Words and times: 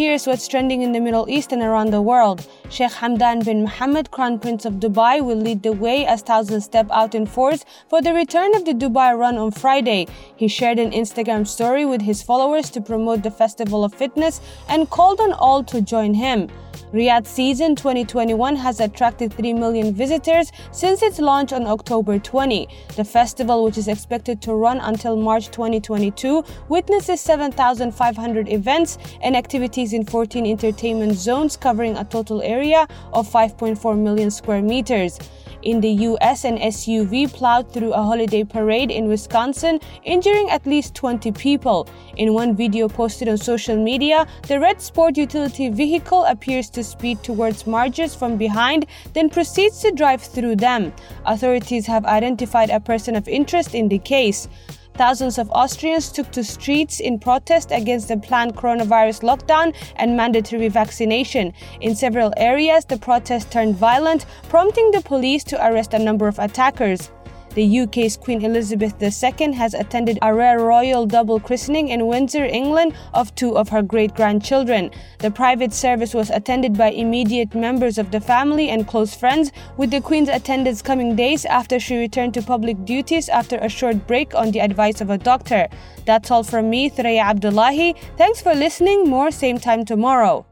Here's 0.00 0.26
what's 0.26 0.48
trending 0.48 0.80
in 0.80 0.92
the 0.92 0.98
Middle 0.98 1.28
East 1.28 1.52
and 1.52 1.60
around 1.62 1.90
the 1.92 2.00
world. 2.00 2.48
Sheikh 2.70 2.90
Hamdan 2.90 3.44
bin 3.44 3.64
Mohammed, 3.64 4.10
Crown 4.10 4.38
Prince 4.38 4.64
of 4.64 4.76
Dubai, 4.84 5.22
will 5.22 5.36
lead 5.36 5.62
the 5.62 5.74
way 5.74 6.06
as 6.06 6.22
thousands 6.22 6.64
step 6.64 6.86
out 6.90 7.14
in 7.14 7.26
force 7.26 7.66
for 7.90 8.00
the 8.00 8.14
return 8.14 8.54
of 8.54 8.64
the 8.64 8.72
Dubai 8.72 9.14
Run 9.14 9.36
on 9.36 9.50
Friday. 9.50 10.06
He 10.36 10.48
shared 10.48 10.78
an 10.78 10.92
Instagram 10.92 11.46
story 11.46 11.84
with 11.84 12.00
his 12.00 12.22
followers 12.22 12.70
to 12.70 12.80
promote 12.80 13.22
the 13.22 13.30
Festival 13.30 13.84
of 13.84 13.92
Fitness 13.92 14.40
and 14.70 14.88
called 14.88 15.20
on 15.20 15.34
all 15.34 15.62
to 15.64 15.82
join 15.82 16.14
him. 16.14 16.48
Riyadh 16.92 17.24
season 17.24 17.76
2021 17.76 18.56
has 18.56 18.80
attracted 18.80 19.32
3 19.32 19.54
million 19.54 19.94
visitors 19.94 20.50
since 20.72 21.02
its 21.02 21.20
launch 21.20 21.52
on 21.52 21.64
October 21.68 22.18
20. 22.18 22.66
The 22.96 23.04
festival, 23.04 23.62
which 23.62 23.78
is 23.78 23.86
expected 23.86 24.42
to 24.42 24.54
run 24.54 24.80
until 24.80 25.16
March 25.16 25.52
2022, 25.52 26.44
witnesses 26.68 27.20
7,500 27.20 28.48
events 28.48 28.98
and 29.22 29.36
activities 29.36 29.92
in 29.92 30.04
14 30.04 30.44
entertainment 30.44 31.12
zones 31.12 31.56
covering 31.56 31.96
a 31.96 32.04
total 32.04 32.42
area 32.42 32.88
of 33.12 33.28
5.4 33.30 33.96
million 33.96 34.28
square 34.28 34.60
meters 34.60 35.20
in 35.62 35.80
the 35.80 35.90
US, 36.08 36.44
an 36.44 36.58
SUV 36.58 37.32
plowed 37.32 37.72
through 37.72 37.92
a 37.92 38.02
holiday 38.02 38.44
parade 38.44 38.90
in 38.90 39.08
Wisconsin, 39.08 39.80
injuring 40.04 40.50
at 40.50 40.66
least 40.66 40.94
20 40.94 41.32
people. 41.32 41.88
In 42.16 42.34
one 42.34 42.56
video 42.56 42.88
posted 42.88 43.28
on 43.28 43.38
social 43.38 43.76
media, 43.76 44.26
the 44.48 44.58
red 44.58 44.80
sport 44.80 45.16
utility 45.16 45.68
vehicle 45.68 46.24
appears 46.24 46.70
to 46.70 46.84
speed 46.84 47.22
towards 47.22 47.66
marchers 47.66 48.14
from 48.14 48.36
behind, 48.36 48.86
then 49.12 49.30
proceeds 49.30 49.80
to 49.82 49.90
drive 49.90 50.22
through 50.22 50.56
them. 50.56 50.92
Authorities 51.26 51.86
have 51.86 52.04
identified 52.04 52.70
a 52.70 52.80
person 52.80 53.16
of 53.16 53.28
interest 53.28 53.74
in 53.74 53.88
the 53.88 53.98
case. 53.98 54.48
Thousands 54.94 55.38
of 55.38 55.50
Austrians 55.52 56.12
took 56.12 56.30
to 56.32 56.44
streets 56.44 57.00
in 57.00 57.18
protest 57.18 57.70
against 57.72 58.08
the 58.08 58.16
planned 58.16 58.54
coronavirus 58.56 59.22
lockdown 59.22 59.74
and 59.96 60.16
mandatory 60.16 60.68
vaccination. 60.68 61.52
In 61.80 61.94
several 61.94 62.32
areas, 62.36 62.84
the 62.84 62.98
protest 62.98 63.50
turned 63.50 63.76
violent, 63.76 64.26
prompting 64.48 64.90
the 64.90 65.00
police 65.00 65.44
to 65.44 65.66
arrest 65.66 65.94
a 65.94 65.98
number 65.98 66.28
of 66.28 66.38
attackers. 66.38 67.10
The 67.54 67.80
UK's 67.80 68.16
Queen 68.16 68.44
Elizabeth 68.44 68.94
II 69.02 69.52
has 69.54 69.74
attended 69.74 70.18
a 70.22 70.32
rare 70.32 70.60
royal 70.60 71.04
double 71.04 71.40
christening 71.40 71.88
in 71.88 72.06
Windsor, 72.06 72.44
England, 72.44 72.94
of 73.12 73.34
two 73.34 73.58
of 73.58 73.68
her 73.70 73.82
great 73.82 74.14
grandchildren. 74.14 74.92
The 75.18 75.32
private 75.32 75.72
service 75.72 76.14
was 76.14 76.30
attended 76.30 76.78
by 76.78 76.90
immediate 76.90 77.54
members 77.54 77.98
of 77.98 78.12
the 78.12 78.20
family 78.20 78.68
and 78.68 78.86
close 78.86 79.16
friends, 79.16 79.50
with 79.76 79.90
the 79.90 80.00
Queen's 80.00 80.28
attendance 80.28 80.80
coming 80.80 81.16
days 81.16 81.44
after 81.44 81.80
she 81.80 81.96
returned 81.96 82.34
to 82.34 82.42
public 82.42 82.84
duties 82.84 83.28
after 83.28 83.56
a 83.56 83.68
short 83.68 84.06
break 84.06 84.32
on 84.34 84.52
the 84.52 84.60
advice 84.60 85.00
of 85.00 85.10
a 85.10 85.18
doctor. 85.18 85.66
That's 86.06 86.30
all 86.30 86.44
from 86.44 86.70
me, 86.70 86.88
Threya 86.88 87.22
Abdullahi. 87.22 87.94
Thanks 88.16 88.40
for 88.40 88.54
listening. 88.54 89.08
More 89.08 89.32
same 89.32 89.58
time 89.58 89.84
tomorrow. 89.84 90.46